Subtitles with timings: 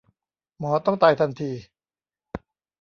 [0.59, 1.51] หมอต้องตายทันที